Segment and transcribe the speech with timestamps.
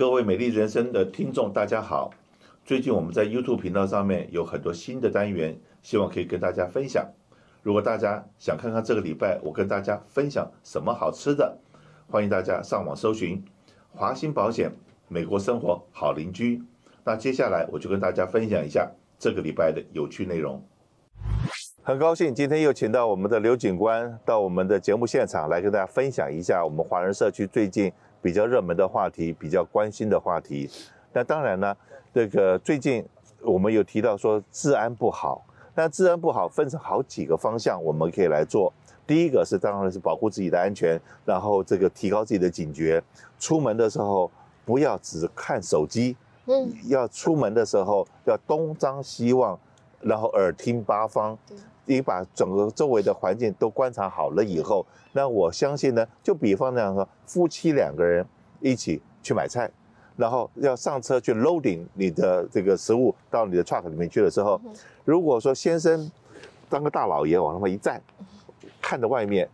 [0.00, 2.10] 各位美丽人生的听众，大家好。
[2.64, 7.06] 最近我们在 YouTube 频道上面有很多新的单元，希望可以跟大家分享。
[7.62, 11.54] 如果大家想看看这个礼拜我跟大家分享什么好吃的，
[12.08, 13.44] 欢迎大家上网搜寻
[13.90, 14.72] 华兴保险
[15.06, 16.62] 美国生活好邻居。
[17.04, 20.64] 那接下来我就跟大家分享一下这个礼拜的有趣内容。
[21.82, 27.92] 很高兴今天又请到我们的刘警官到我们的节目现场来跟大家分享一下我们华人社区最近
[28.22, 30.70] 比较热门的话题，比较关心的话题。
[31.12, 31.76] 那当然呢，
[32.14, 33.04] 这个最近
[33.42, 38.72] 我们有提到说治安不好，那治安不好分成好几个方向，我们可以来做。
[39.06, 43.02] 第一个是当然是保护自己的安全，然后这个提高自己的警觉，
[43.38, 44.30] 出门的时候
[44.64, 49.58] 不要只看手机，嗯，要出门的时候要东张西望，
[50.00, 51.36] 然后耳听八方。
[51.90, 58.24] 你把整个周围的环境都观察好了以后，那我相信呢，就比方那样说，夫妻两个人
[58.60, 59.68] 一起去买菜，
[60.16, 64.60] 然后要上车去 loading 你的这个食物到你的 truck 里面去的时候，
[65.04, 66.08] 如果说先生
[66.68, 68.00] 当个大老爷往那么一站，
[68.80, 69.48] 看着外面，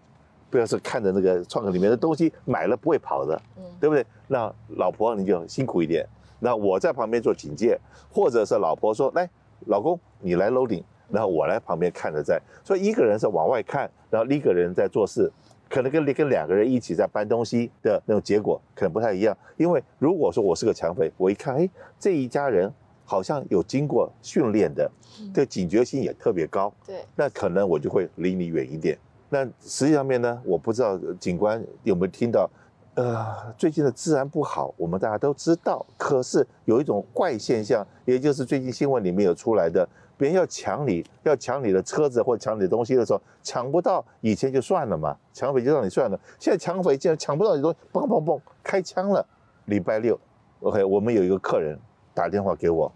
[0.50, 3.40] 不要是看着那个 truck 里面的东西买了不会跑的，
[3.80, 4.04] 对不对？
[4.28, 6.06] 那老婆你就辛苦一点，
[6.40, 7.80] 那我在旁边做警戒，
[8.12, 9.26] 或者是老婆说，来，
[9.68, 10.82] 老公你来 loading。
[11.10, 15.30] 然后我来旁边看着在，所以一个人是往外看，然后另一个人在做事，
[15.68, 19.36] 可能跟跟两个人一起在搬东西的那种结果可能不太一样。
[19.56, 21.68] 因为如果说我是个抢匪，我一看，哎，
[21.98, 22.72] 这一家人
[23.04, 24.90] 好像有经过训练的，
[25.32, 28.98] 这警觉性也特别高，对，那可能我就会离你远一点。
[29.28, 32.50] 那实际上面呢，我不知道警官有没有听到，
[32.94, 39.88] 呃，最近的治安不好，我们大家都知道，可是有一种怪现象，也就是最近新闻里面有出来的。
[40.16, 46.18] 别人要抢你，要抢你的车子或者抢你的东西的时候，抢不到，以前就算了嘛，抢匪就让你算了。
[46.38, 49.26] 现在抢匪竟然抢不到你东西，嘣嘣嘣，开枪了。
[49.66, 50.18] 礼拜六
[50.60, 51.78] ，OK，我们有一个客人
[52.14, 52.90] 打电话给我，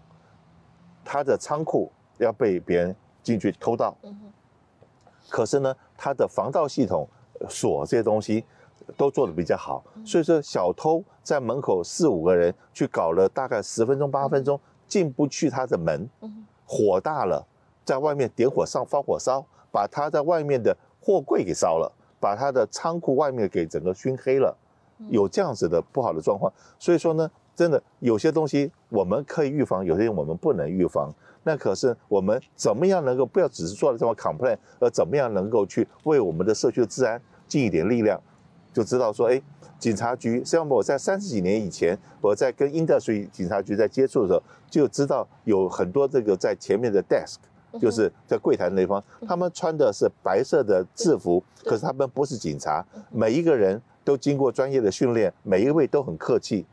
[1.03, 3.95] 他的仓库要被别人进去偷盗，
[5.29, 7.07] 可是呢，他的防盗系统
[7.49, 8.43] 锁这些东西
[8.95, 16.09] 都做的比较好，所以说小偷在门口四五个人去搞了大概十分钟八分钟，进不去他的门。
[16.71, 17.45] 火大了，
[17.83, 24.55] 在外面点火上放火烧，把他在外面的货柜给烧了，把他的仓库外面给整个熏黑了，
[25.09, 26.49] 有这样子的不好的状况。
[26.79, 31.13] 所以说呢，真的有些东西我们可以预防，有些我们不能预防。
[31.43, 38.17] 那可是我们怎么样能够不要只是做了这么 complain，而怎么样能够去为我们的社区的治安尽一点力量，
[38.73, 39.41] 就知道说，哎。
[39.81, 47.37] 警察局，实际上我在三十几年以前，我在跟 industry 警察局在接触的时候，就知道有很多这个在前面的 desk，
[47.79, 56.63] 就是在柜台那方，他们穿的是白色的制服，可是他们不是警察，每一个人都经过专业的训练，每一位都很客气。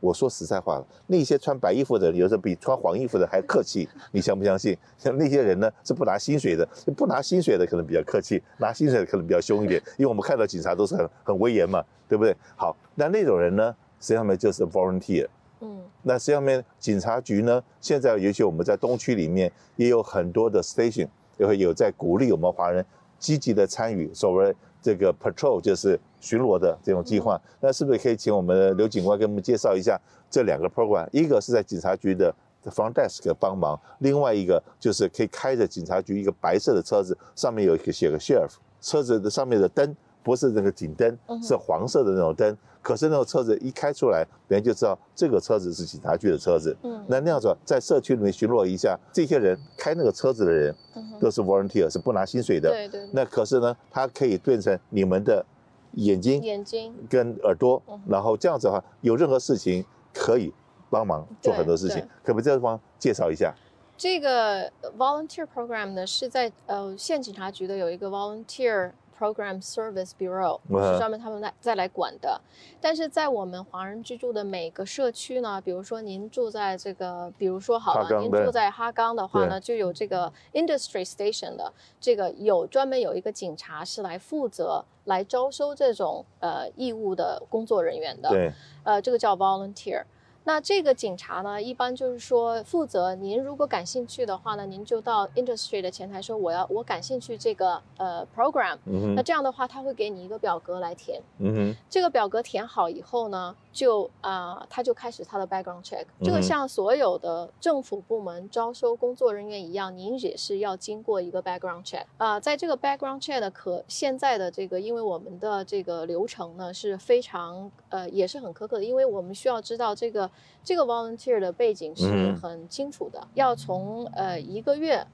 [0.00, 4.76] 我说实在话了，那些穿白衣服的人，有时候比穿黄衣服的还客气，你相不相信？
[4.96, 6.66] 像那些人呢，是不拿薪水的，
[6.96, 12.36] 不拿薪水的可能比较客气，拿薪水的可能比较凶一点，因为我们看到警察都是很很威严嘛，对不对？
[12.56, 15.26] 好，那那种人呢，实际上面就是 volunteer。
[15.60, 22.84] 嗯，那实际上面警察局呢，现在尤其我们在东区里面也有很多的 station，也会有在鼓励我们华人
[23.18, 25.98] 积极的参与所谓这个 patrol，就是。
[26.20, 31.06] 巡逻的这种计划，那是不是可以请我们的刘警官给我们介绍一下这两个 program？
[31.12, 32.34] 一个是在警察局的
[32.64, 42.56] front desk 帮忙，另外一个就是可以开着警察局一个白色的车子，上面有一个写个 sheriff，车子的上面的灯不是那个警灯，是黄色的那种灯。
[42.80, 46.74] 可是那种车子一开出来，别人就知道这个车子是警察局的车子。
[46.82, 50.74] 嗯，那那样子在社区里面巡逻一下，这些人开那个车子的人
[51.20, 52.70] 都是 volunteer，是不拿薪水的。
[52.70, 53.08] 对对。
[53.12, 55.44] 那可是呢，他可以变成你们的。
[55.92, 60.52] 眼睛、眼睛跟耳朵，然后这样子的话，有任何事情可以
[60.90, 63.54] 帮忙做很多事情，可不可以这地方介绍一下？
[63.96, 68.92] 这个 volunteer program 呢，是在呃县警察局的有一个 volunteer。
[69.18, 72.40] Program Service Bureau 是专门他们来再来管的，
[72.80, 88.52] 但是在我们华人居住的每个社区呢，比如说您住在这个，比如说好了，您住在哈冈的话呢，就有这个 Industry Station 的这个有专门有一个警察是来负责来招收这种呃义务的工作人员的，对，
[88.84, 90.04] 呃，这个叫 Volunteer。
[90.48, 93.14] 那这个警察呢，一般就是说负责。
[93.14, 98.78] 您如果感兴趣的话呢，您就到 industry 的前台说我要我感兴趣这个呃 program。
[98.86, 99.14] 嗯。
[99.14, 101.20] 那这样的话，他会给你一个表格来填。
[101.38, 101.76] 嗯哼。
[101.90, 106.06] 这个表格填好以后呢，就啊、呃，他就开始他的 background check。
[106.22, 112.04] 这个像所有的政府部门招收工作人员一样，您也是要经过一个 background check。
[112.16, 120.30] 啊、呃，在这个 background check 的可现在的这个，因为我们的这个流程呢是非常呃也是很苛刻的，因为我们需要知道这个
[120.64, 125.06] 这个 volunteer 的背景是很清楚的，要从呃一个月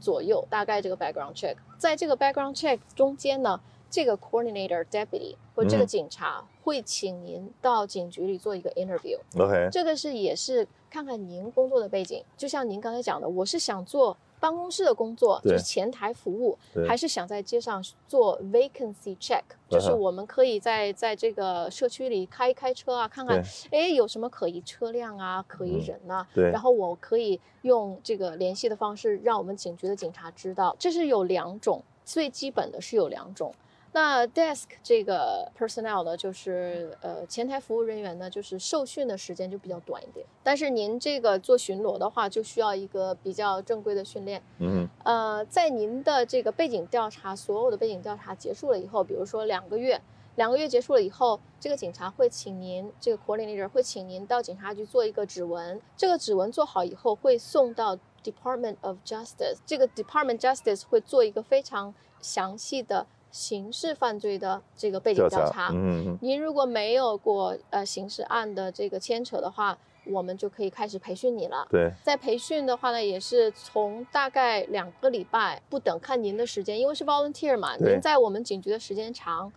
[0.00, 3.60] 左右大概这个 background check，在这个 background check 中间呢。
[3.90, 9.16] 这个 coordinator deputy 或这个警察会请您到警局里做一个 interview。
[9.38, 33.50] OK，这个是也是看看您工作的背景，就像您刚才讲的，我是想做办公室的工作，就是前台服务，还是想在街上做 vacancy check， 就是我们可以在在这个社区里开一开车啊，看看哎有什么可疑车辆啊，可疑人啊，对，然后我可以用这个联系的方式让我们警局的警察知道，这是有两种，最基本的是有两种。
[33.94, 40.26] 那 desk 这个 personnel 呢，就是呃前台服务人员呢，就是受训的时间就比较短一点。
[40.42, 44.42] 但是您这个做巡逻的话，就需要一个比较正规的训练。
[44.58, 50.00] 嗯，呃，在您的这个背景调查，所有的背景调查结束了以后，比如说两个月，
[50.34, 55.80] 两个月结束了以后，这个警察会请您，这个 coordinator 会请您到警察局做一个指纹。
[55.96, 59.58] 这个指纹做好以后，会送到 Department of Justice。
[59.64, 63.06] 这个 Department Justice 会做一个非常详细的。
[63.34, 69.76] 刑事犯罪的这个背景调查，嗯，您如果没有过呃刑事案的这个牵扯的话，
[70.06, 71.66] 我们就可以开始培训你了。
[71.68, 79.52] 对，在培训的话呢，也是从大概两个礼拜不等，看您的时间，因为是 volunteer 嘛，您在我们警局的时间长，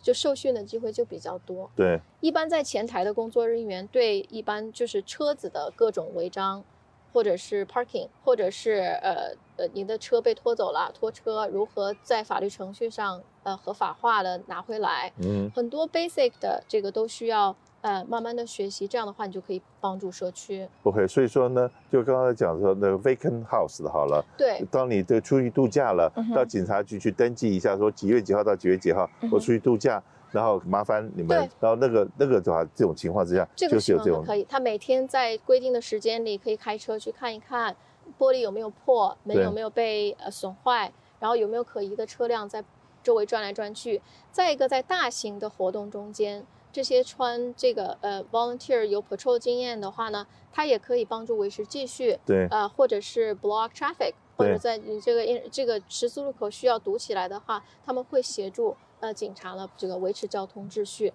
[0.00, 1.70] 就受训的机会就比较多。
[1.76, 6.64] 对，一般在前台的工作人员对一般就是车子的各种违章。
[7.18, 15.12] 或者是 parking，或者是呃呃，您的车被拖走了，拖车如何在法律程序上呃合法化的拿回来？
[15.20, 20.68] 嗯，很多 basic 的这个都需要呃慢慢的学习，这样的话你就可以帮助社区。
[20.84, 30.00] OK，所以说呢，就刚才讲说那个 vacant house 的好了，对，当你这出去度假了，嗯，到警察局去登记一下，说几月几号到几月几号，嗯，我出去度假。
[30.30, 34.44] 然后麻烦你们，然后那个那个的话，这种情况之下，这个、就是有这种可以。
[34.48, 37.74] 他每天在规定的时间里可以开车去看一看，
[38.18, 42.62] 玻璃有没有破，门有没有被呃损坏，然后有没有可疑的车辆在
[43.02, 44.02] 周围转来转去。
[44.30, 52.18] 再一个，在大型的活动中间，这些穿这个呃 volunteer 有 patrol 经验的话呢，他也可以帮助维持秩序。
[52.26, 58.76] 对，呃，或者是 block traffic，或者在你这个这个十字路口需要堵起来的话，他们会协助。
[59.00, 61.12] 呃，警察呢，这个维持交通秩序.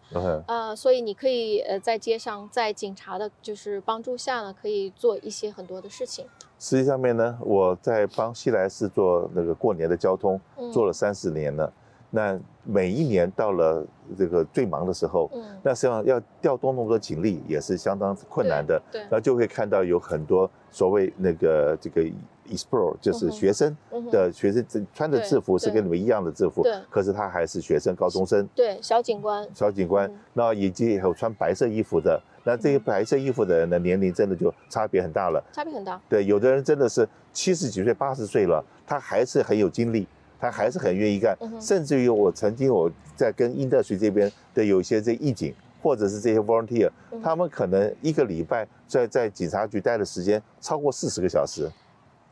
[0.48, 6.26] 呃，所以你可以呃在街上，在警察的就是帮助下呢，可以做一些很多的事情。
[6.60, 11.72] 实际上面呢，我在帮西来市做那个过年的交通，嗯、做了三十年了。
[12.10, 13.86] 那每一年到了
[14.18, 18.82] 这个最忙的时候，嗯，那实际上要调动那么多警力也是相当困难的。
[18.92, 22.04] 对，然后就会看到有很多所谓那个这个。
[22.50, 23.76] Expro 就是学生
[24.12, 28.48] 的学生穿的制服是跟你们一样的制服，对，可是他还是学生高中生。
[28.56, 29.48] 对，小警官。
[29.54, 35.44] 小警官，那以及有穿白色衣服的，那这些白色衣服的人的年龄真的就差别很大了。
[35.54, 36.00] 差别很大。
[36.10, 40.08] 对，有的人真的是七十几岁、八十岁了，他还是很有精力，
[40.40, 41.38] 他还是很愿意干。
[41.60, 46.90] 甚至于我曾经我在跟 industry 这边的有一些这义警，或者是这些 volunteer，
[47.24, 51.70] 他们可能一个礼拜在在警察局待的时间超过四十个小时。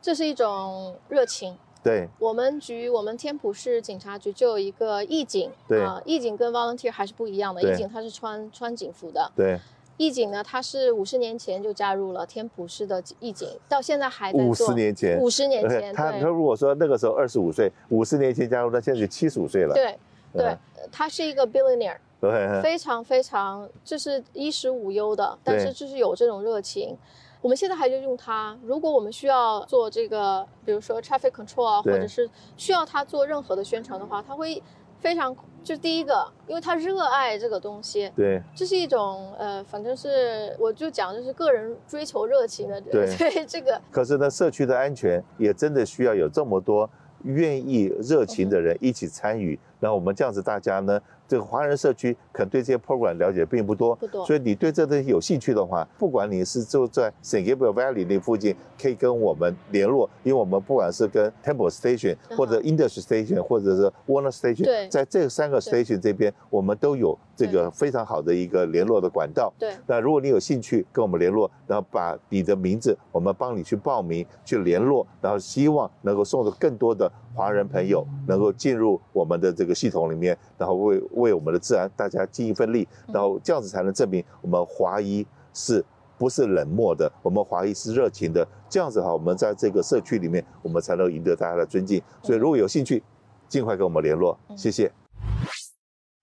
[0.02, 1.56] 这是一种热情。
[1.82, 5.50] 对，我们局，我们天普市警察局就有一个义警。
[5.66, 7.60] 对啊，义警跟 volunteer 还是不一样的。
[7.62, 9.32] 义警他是穿穿警服的。
[9.34, 9.58] 对，
[9.96, 14.46] 义警呢，他是五十年前就加入了天普市的义警，到现在还在做。
[14.46, 15.18] 五十年前。
[15.18, 15.92] 五十年前。
[15.92, 19.74] 他他如果说那个时候二十五岁，五十年前加入，他现在就七十五岁了。
[19.74, 19.98] 对
[20.32, 20.56] 对，
[20.92, 26.96] 他是一个 billionaire，对，非常非常就是衣食无忧的，但是就是有这种热情。
[27.42, 28.56] 我们现在还就用它。
[28.62, 34.62] 如果我们需要做这个，比如说 traffic control 啊，或者是需要它做任何的宣传的话，它会
[35.00, 38.08] 非常就第一个，因为他热爱这个东西。
[38.14, 42.80] 对，这是一种呃，反正是我就讲就是个人追求热情的。
[42.88, 43.80] 对，对这个。
[43.90, 46.88] 可是呢，社区的安全也真的需要有这么多
[47.24, 49.58] 愿意热情的人一起参与。
[49.82, 54.24] 那我们这样子，大家呢，这个华人社区可能对这些 program 了解并不多，不多。
[54.24, 69.52] 所以你对这东西有兴趣的话，不管你是住在 San Gabriel Valley 那附近，可以跟我们联络，因为我们不管是跟 Temple Station 或者 Industry Station 或者是 Warner Station，对，在这三个 station 这边，我们都有这个非常好的一个联络的管道。
[69.58, 69.72] 对。
[69.88, 85.84] 那如果你有兴趣跟我们联络，然后把你的名字，我们帮你去报名去联络，然后希望能够送的更多的华人朋友能够进入我们的这个系统里面，然后为为我们的治安大家尽一份力，然后这样子才能证明我们华裔是
[86.18, 92.00] 不是冷漠的，我们华裔是热情的，这样子哈，我们在这个社区里面，我们才能赢得大家的尊敬。
[92.22, 93.02] 所以如果有兴趣，
[93.48, 94.90] 尽快跟我们联络，谢谢。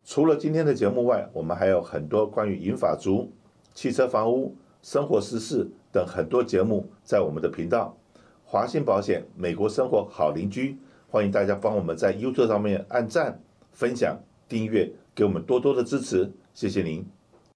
[0.06, 3.32] 除了今天的节目外，我们还有很多关于银发族、
[3.74, 7.96] 汽车、房屋、生活时事等很多节目在我们的频道。
[8.44, 10.80] 华信保险，美国生活好邻居。
[11.12, 17.04] 欢迎大家帮我们在 YouTube 上面按赞、分享、订阅，给我们多多的支持，谢谢您。